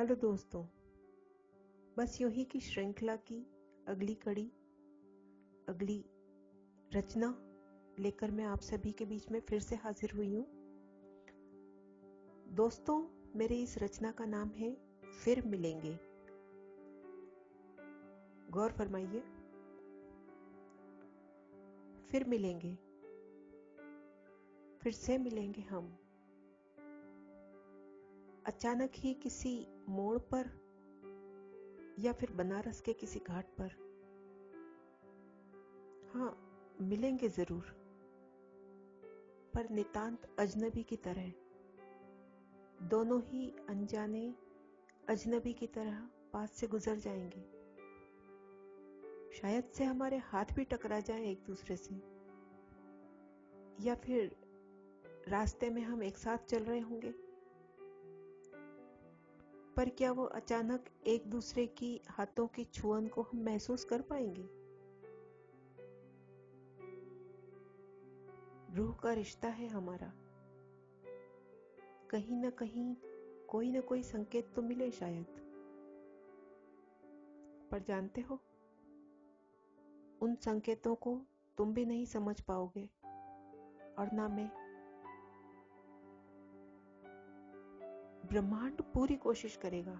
[0.00, 0.62] Hello दोस्तों,
[1.98, 3.36] बस यूँ ही की श्रृंखला की
[3.88, 4.44] अगली कड़ी,
[5.68, 6.04] अगली
[6.94, 7.28] रचना
[7.98, 10.44] लेकर मैं आप सभी के बीच में फिर से हाजिर हुई हूँ।
[12.54, 12.98] दोस्तों,
[13.36, 14.74] मेरे इस रचना का नाम है
[15.24, 15.98] फिर मिलेंगे।
[18.50, 19.20] गौर फरमाइए,
[22.10, 22.74] फिर मिलेंगे,
[24.82, 25.98] फिर से मिलेंगे हम।
[28.50, 30.46] अचानक ही किसी मोड़ पर
[31.98, 33.68] या फिर बनारस के किसी घाट पर
[36.14, 36.46] हाँ
[36.80, 37.64] मिलेंगे ज़रूर।
[39.54, 41.32] पर नितांत अजनबी की तरह,
[42.88, 44.34] दोनों ही अनजाने
[45.08, 47.42] अजनबी की तरह पास से गुजर जाएँगे।
[49.38, 51.94] शायद से हमारे हाथ भी टकरा जाएँ एक दूसरे से।
[53.84, 54.36] या फिर
[55.28, 57.29] रास्ते में हम एक साथ चल रहे होंगे।
[59.76, 64.60] पर क्या वो अचानक एक दूसरे की हाथों की छुअन को हम महसूस कर पाएँगे?
[68.76, 70.12] रूह का रिश्ता है हमारा।
[72.10, 72.96] कहीं ना कहीं
[73.48, 75.26] कोई ना कोई संकेत तो मिले शायद।
[77.70, 78.34] पर जानते हो,
[80.22, 81.20] उन संकेतों को
[81.58, 82.90] तुम भी नहीं समझ पाओगे,
[83.98, 84.59] और ना मैं।
[88.30, 89.92] ब्रह्मांड पूरी कोशिश करेगा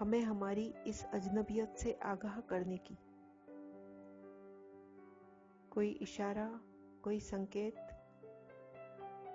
[0.00, 2.98] हमें हमारी इस अजनबियत से आगाह करने की।
[5.70, 6.60] कोई इशारा,
[7.04, 7.74] कोई संकेत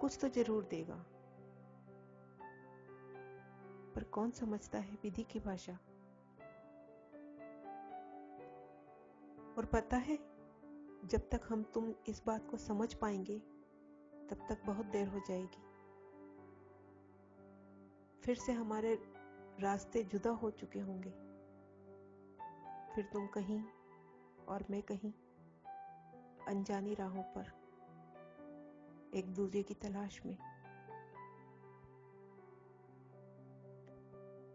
[0.02, 1.05] कुछ तो ज़रूर देगा।
[3.95, 5.73] पर कौन समझता है विधि की भाषा?
[9.57, 10.17] और पता है,
[11.05, 13.39] जब तक हम तुम इस बात को समझ पाएँगे,
[14.29, 15.75] तब तक बहुत देर हो जाएगी।
[18.26, 18.94] फिर से हमारे
[19.59, 21.09] रास्ते जुदा हो चुके होंगे।
[22.95, 23.64] फिर तुम कहीं
[24.48, 25.12] और मैं कहीं
[26.47, 27.52] अनजानी राहों पर,
[29.16, 30.38] एक दूसरे की तलाश में।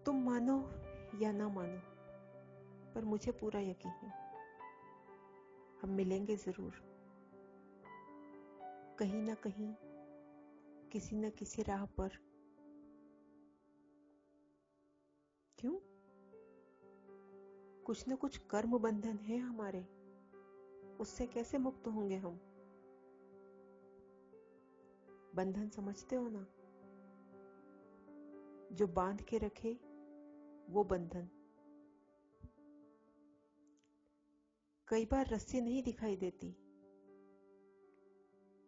[0.04, 0.58] तुम मानो
[1.20, 1.80] या ना मानो,
[2.94, 4.12] पर मुझे पूरा यकीन है,
[5.82, 6.82] हम मिलेंगे ज़रूर।
[8.98, 9.74] कहीं ना कहीं,
[10.92, 12.29] किसी न किसी राह पर
[15.60, 15.78] क्यों?
[17.82, 19.84] कुछ न कुछ कर्म बंधन है हमारे।
[21.00, 22.34] उससे कैसे मुक्त होंगे हम?
[25.34, 26.46] बंधन समझते हो ना?
[28.74, 29.72] जो बाँध के रखे,
[30.72, 31.28] वो बंधन।
[34.88, 36.48] कई बार रस्सी नहीं दिखाई देती।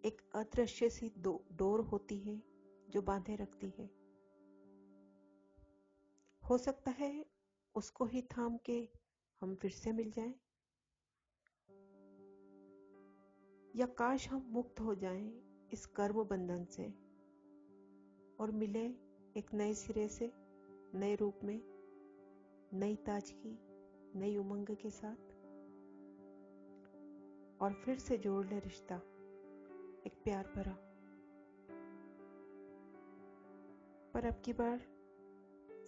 [0.05, 1.13] एक अदृश्य सी
[1.53, 2.43] डोर होती है
[2.91, 4.02] जो बांधे रखती है।
[6.51, 7.27] हो सकता है
[7.75, 8.89] उसको ही थाम के
[9.41, 10.35] हम फिर से मिल जाएँ।
[13.77, 15.43] या काश हम मुक्त हो जाएँ
[15.73, 16.89] इस कर्म बंधन से
[18.41, 18.87] और मिले
[19.37, 20.33] एक नए सिरे से,
[20.95, 21.63] नए रूप में,
[22.73, 23.73] नई ताजगी
[24.15, 25.17] नई उमंग के साथ।
[27.63, 28.97] और फिर से जोड़ ले रिश्ता,
[30.07, 30.73] एक प्यार भरा।
[34.15, 34.92] पर अब की बार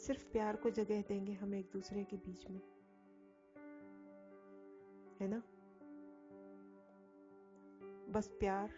[0.07, 2.61] सिर्फ़ प्यार को जगह देंगे हम एक दूसरे के बीच में।
[5.21, 5.43] है ना?
[8.13, 8.69] बस प्यार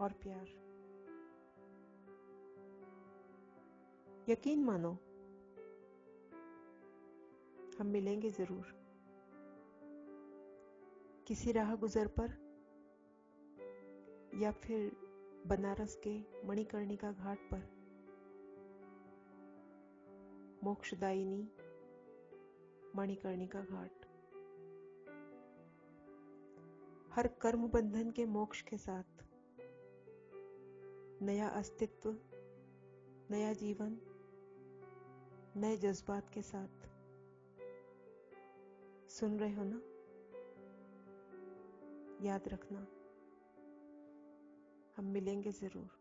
[0.00, 0.46] और प्यार।
[4.28, 4.92] यकीन मानो,
[7.78, 8.66] हम मिलेंगे ज़रूर।
[11.26, 12.30] किसी राह गुजर पर
[14.34, 14.92] या फिर
[15.46, 17.79] बनारस के मणिकर्णिका घाट पर।
[20.64, 21.42] मोक्षदायिनी
[22.96, 24.06] मणिकर्णिका घाट।
[27.12, 29.22] हर कर्म बंधन के मोक्ष के साथ
[31.22, 32.10] नया अस्तित्व,
[33.30, 33.96] नया जीवन,
[35.56, 36.88] नए जज्बात के साथ।
[39.10, 39.80] सुन रहे हो ना?
[42.22, 42.86] याद रखना,
[44.96, 45.98] हम मिलेंगे ज़रूर।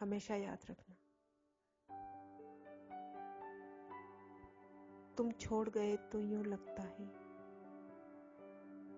[0.00, 1.01] हमेशा याद रखना।
[5.16, 7.06] तुम छोड़ गए तो यूँ लगता है,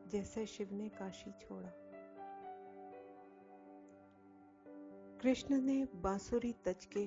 [0.08, 1.70] जैसे शिव ने काशी छोड़ा।
[5.22, 7.04] कृष्ण ने बांसुरी तज के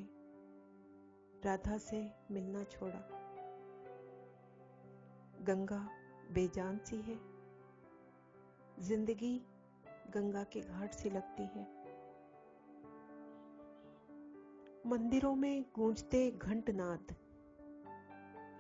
[1.46, 2.00] राधा से
[2.32, 3.00] मिलना छोड़ा।
[5.44, 5.80] गंगा
[6.34, 7.18] बेजान सी है,
[8.80, 9.36] ज़िंदगी
[10.14, 11.66] गंगा के घाट सी लगती है।
[14.86, 17.16] मंदिरों में गूंजते घंटनाद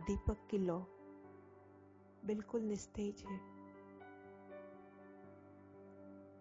[0.07, 0.79] दीपक की लौ।
[2.25, 3.37] बिल्कुल निस्तेज है।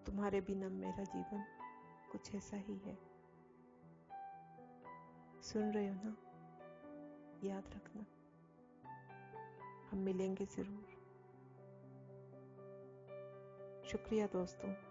[0.04, 1.44] तुम्हारे बिना मेरा जीवन
[2.12, 2.98] कुछ ऐसा ही है।
[5.42, 6.16] सुन रहे हो ना?
[7.44, 8.06] याद रखना।
[9.90, 10.96] हम मिलेंगे ज़रूर।
[13.88, 14.86] शुक्रिया दोस्तों।